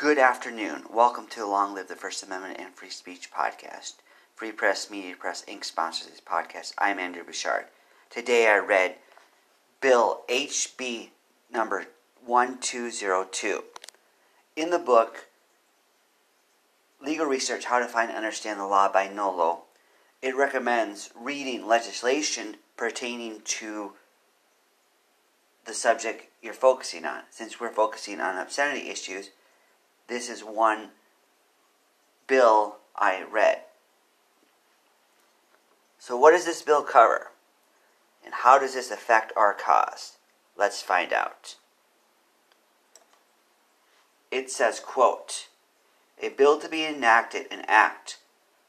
[0.00, 0.84] Good afternoon.
[0.90, 3.96] Welcome to Long Live the First Amendment and Free Speech podcast.
[4.34, 5.62] Free Press Media Press Inc.
[5.62, 6.72] sponsors this podcast.
[6.78, 7.66] I'm Andrew Bouchard.
[8.08, 8.94] Today I read
[9.82, 11.10] Bill HB
[11.52, 11.84] number
[12.24, 13.62] 1202.
[14.56, 15.26] In the book,
[17.04, 19.64] Legal Research How to Find and Understand the Law by Nolo,
[20.22, 23.92] it recommends reading legislation pertaining to
[25.66, 27.24] the subject you're focusing on.
[27.28, 29.28] Since we're focusing on obscenity issues,
[30.10, 30.88] this is one
[32.26, 33.62] bill I read.
[35.98, 37.28] So, what does this bill cover?
[38.24, 40.18] And how does this affect our cause?
[40.58, 41.54] Let's find out.
[44.30, 45.48] It says, quote,
[46.20, 48.18] a bill to be enacted, an act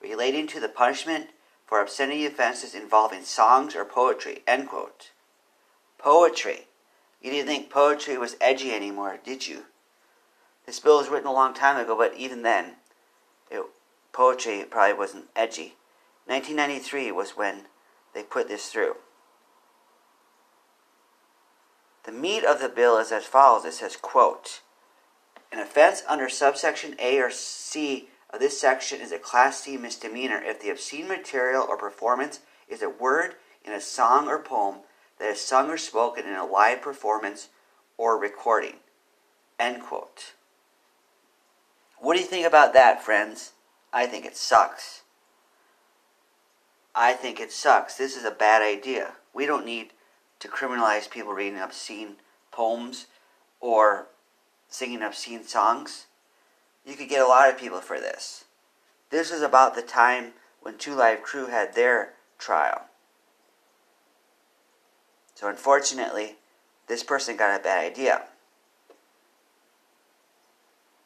[0.00, 1.30] relating to the punishment
[1.66, 5.10] for obscenity offenses involving songs or poetry, end quote.
[5.98, 6.66] Poetry.
[7.20, 9.64] You didn't think poetry was edgy anymore, did you?
[10.70, 12.76] This bill was written a long time ago, but even then,
[13.50, 13.60] it,
[14.12, 15.74] poetry probably wasn't edgy.
[16.26, 17.62] 1993 was when
[18.14, 18.94] they put this through.
[22.04, 23.64] The meat of the bill is as follows.
[23.64, 24.60] It says, quote,
[25.50, 30.40] an offense under subsection A or C of this section is a Class C misdemeanor
[30.40, 34.76] if the obscene material or performance is a word in a song or poem
[35.18, 37.48] that is sung or spoken in a live performance
[37.98, 38.76] or recording.
[39.58, 40.34] End quote.
[42.00, 43.52] What do you think about that, friends?
[43.92, 45.02] I think it sucks.
[46.94, 47.96] I think it sucks.
[47.96, 49.12] This is a bad idea.
[49.34, 49.90] We don't need
[50.40, 52.16] to criminalize people reading obscene
[52.50, 53.06] poems
[53.60, 54.06] or
[54.68, 56.06] singing obscene songs.
[56.86, 58.44] You could get a lot of people for this.
[59.10, 62.82] This is about the time when Two Live Crew had their trial.
[65.34, 66.36] So, unfortunately,
[66.86, 68.22] this person got a bad idea.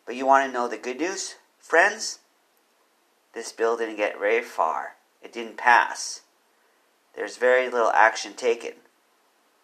[0.06, 2.18] But you want to know the good news, friends?
[3.32, 4.96] This bill didn't get very far.
[5.22, 6.22] It didn't pass.
[7.16, 8.72] There's very little action taken.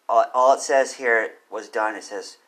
[0.08, 1.94] All, all it says here was done.
[1.94, 2.38] It says,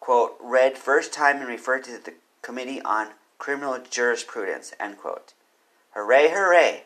[0.00, 3.08] quote, read first time and referred to the Committee on
[3.38, 5.32] Criminal Jurisprudence, end quote.
[5.94, 6.84] Hooray, hooray!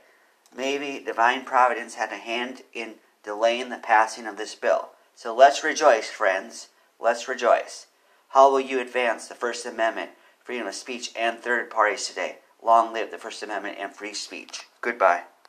[0.57, 4.91] Maybe divine providence had a hand in delaying the passing of this bill.
[5.15, 6.69] So let's rejoice, friends.
[6.99, 7.87] Let's rejoice.
[8.29, 10.11] How will you advance the First Amendment,
[10.51, 12.39] freedom of speech, and third parties today?
[12.61, 14.65] Long live the First Amendment and free speech.
[14.81, 15.23] Goodbye.